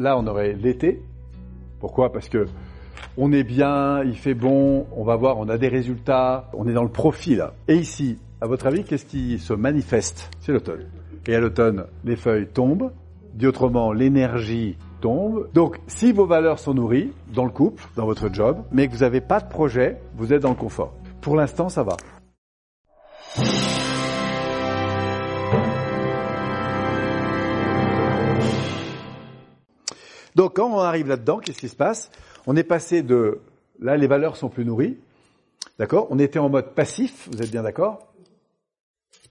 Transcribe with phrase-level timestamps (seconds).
[0.00, 1.02] là, on aurait l'été.
[1.78, 2.12] Pourquoi?
[2.12, 2.46] Parce que
[3.16, 6.72] on est bien, il fait bon, on va voir, on a des résultats, on est
[6.72, 7.54] dans le profit là.
[7.68, 10.30] Et ici, à votre avis, qu'est-ce qui se manifeste?
[10.40, 10.86] C'est l'automne.
[11.26, 12.90] Et à l'automne, les feuilles tombent,
[13.34, 15.48] dit autrement, l'énergie tombe.
[15.52, 19.00] Donc, si vos valeurs sont nourries dans le couple, dans votre job, mais que vous
[19.00, 20.94] n'avez pas de projet, vous êtes dans le confort.
[21.20, 21.96] Pour l'instant, ça va.
[30.34, 32.10] Donc, quand on arrive là-dedans, qu'est-ce qui se passe?
[32.46, 33.40] On est passé de,
[33.80, 34.98] là, les valeurs sont plus nourries,
[35.78, 36.06] d'accord?
[36.10, 38.12] On était en mode passif, vous êtes bien d'accord?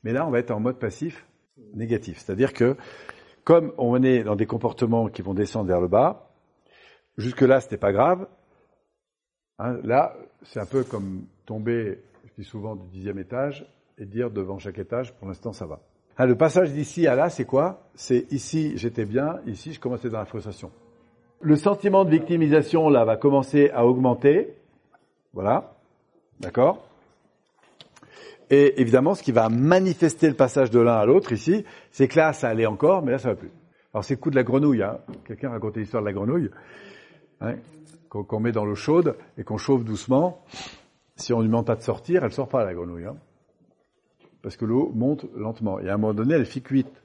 [0.04, 1.26] Mais là, on va être en mode passif
[1.73, 2.20] négatif.
[2.20, 2.76] C'est-à-dire que,
[3.43, 6.30] comme on est dans des comportements qui vont descendre vers le bas,
[7.18, 8.27] jusque-là, c'était pas grave.
[9.57, 13.66] Hein, là, c'est un peu comme tomber, je dis souvent, du dixième étage
[13.98, 15.81] et dire devant chaque étage, pour l'instant, ça va.
[16.18, 17.90] Hein, le passage d'ici à là, c'est quoi?
[17.95, 20.71] C'est ici, j'étais bien, ici, je commençais dans la frustration.
[21.41, 24.55] Le sentiment de victimisation, là, va commencer à augmenter.
[25.34, 25.73] Voilà.
[26.40, 26.85] D'accord
[28.49, 32.18] Et évidemment, ce qui va manifester le passage de l'un à l'autre ici, c'est que
[32.18, 33.51] là, ça allait encore, mais là, ça va plus.
[33.93, 34.84] Alors, c'est le coup de la grenouille.
[34.84, 34.99] Hein.
[35.26, 36.51] Quelqu'un racontait l'histoire de la grenouille
[37.40, 37.55] hein,
[38.09, 40.43] qu'on met dans l'eau chaude et qu'on chauffe doucement.
[41.15, 43.05] Si on lui demande pas de sortir, elle sort pas, la grenouille.
[43.05, 43.15] Hein.
[44.41, 45.79] Parce que l'eau monte lentement.
[45.79, 47.01] Et à un moment donné, elle fit cuite.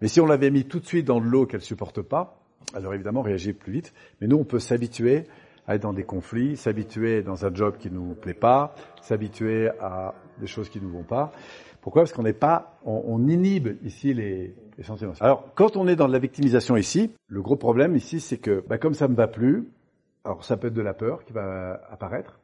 [0.00, 2.39] Mais si on l'avait mis tout de suite dans de l'eau qu'elle supporte pas,
[2.74, 3.92] alors évidemment réagir plus vite.
[4.20, 5.24] Mais nous, on peut s'habituer
[5.66, 10.14] à être dans des conflits, s'habituer dans un job qui nous plaît pas, s'habituer à
[10.38, 11.32] des choses qui nous vont pas.
[11.80, 12.02] Pourquoi?
[12.02, 15.14] Parce qu'on n'est pas, on, inhibe ici les, les, sentiments.
[15.20, 18.62] Alors, quand on est dans de la victimisation ici, le gros problème ici, c'est que,
[18.68, 19.68] bah, comme ça me va plus,
[20.24, 22.38] alors ça peut être de la peur qui va apparaître,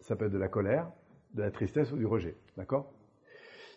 [0.00, 0.88] ça peut être de la colère,
[1.34, 2.90] de la tristesse ou du rejet, d'accord?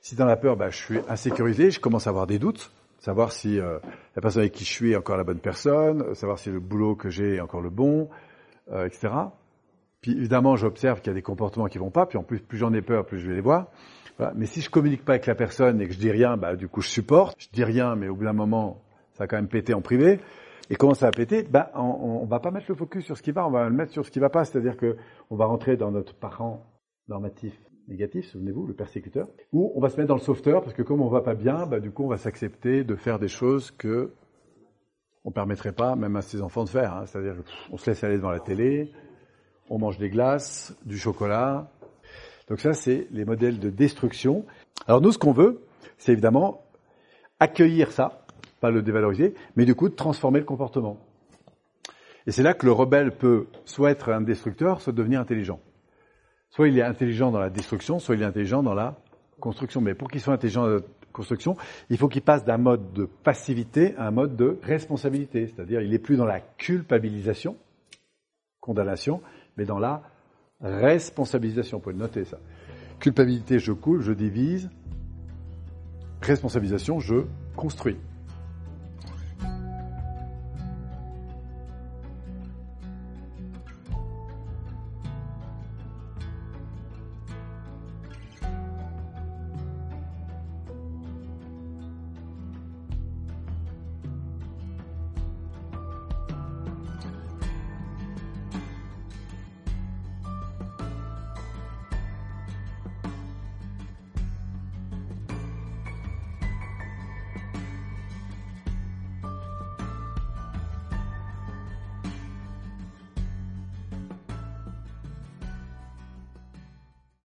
[0.01, 2.71] Si dans la peur, bah, je suis insécurisé, je commence à avoir des doutes,
[3.05, 3.77] savoir si euh,
[4.15, 6.95] la personne avec qui je suis est encore la bonne personne, savoir si le boulot
[6.95, 8.09] que j'ai est encore le bon,
[8.71, 9.13] euh, etc.
[10.01, 12.57] Puis évidemment, j'observe qu'il y a des comportements qui vont pas, puis en plus, plus
[12.57, 13.67] j'en ai peur, plus je vais les voir.
[14.17, 14.33] Voilà.
[14.35, 16.67] Mais si je communique pas avec la personne et que je dis rien, bah, du
[16.67, 17.35] coup, je supporte.
[17.39, 18.81] Je dis rien, mais au bout d'un moment,
[19.13, 20.19] ça va quand même péter en privé.
[20.71, 23.21] Et comment ça va péter bah, on, on va pas mettre le focus sur ce
[23.21, 24.45] qui va, on va le mettre sur ce qui va pas.
[24.45, 24.97] C'est-à-dire que
[25.29, 26.65] on va rentrer dans notre parent
[27.07, 27.53] normatif
[27.87, 31.01] négatif, souvenez-vous, le persécuteur, ou on va se mettre dans le sauveteur, parce que comme
[31.01, 34.11] on va pas bien, bah, du coup, on va s'accepter de faire des choses que
[35.23, 36.93] on permettrait pas, même à ses enfants, de faire.
[36.93, 37.05] Hein.
[37.07, 37.35] C'est-à-dire,
[37.71, 38.91] on se laisse aller devant la télé,
[39.69, 41.71] on mange des glaces, du chocolat.
[42.47, 44.45] Donc ça, c'est les modèles de destruction.
[44.87, 45.61] Alors nous, ce qu'on veut,
[45.97, 46.61] c'est évidemment
[47.39, 48.25] accueillir ça,
[48.61, 50.97] pas le dévaloriser, mais du coup, transformer le comportement.
[52.27, 55.59] Et c'est là que le rebelle peut soit être un destructeur, soit devenir intelligent.
[56.55, 58.95] Soit il est intelligent dans la destruction, soit il est intelligent dans la
[59.41, 59.81] construction.
[59.81, 61.57] Mais pour qu'il soit intelligent dans la construction,
[61.89, 65.47] il faut qu'il passe d'un mode de passivité à un mode de responsabilité.
[65.47, 67.57] C'est-à-dire, il n'est plus dans la culpabilisation,
[68.61, 69.21] condamnation,
[69.57, 70.01] mais dans la
[70.61, 71.79] responsabilisation.
[71.79, 72.37] Vous pouvez noter, ça.
[72.99, 74.69] Culpabilité, je coule, je divise.
[76.21, 77.25] Responsabilisation, je
[77.57, 77.97] construis.